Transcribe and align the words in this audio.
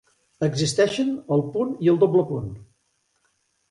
Existeixen 0.47 1.13
el 1.37 1.45
punt 1.53 1.77
i 1.87 1.95
el 1.95 2.03
doble 2.07 2.29
punt. 2.35 2.53